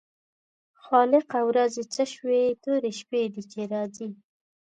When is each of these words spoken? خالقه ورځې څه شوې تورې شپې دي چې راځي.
خالقه 0.85 1.39
ورځې 1.49 1.83
څه 1.93 2.03
شوې 2.13 2.41
تورې 2.63 2.91
شپې 2.99 3.21
دي 3.33 3.43
چې 3.51 3.61
راځي. 3.73 4.09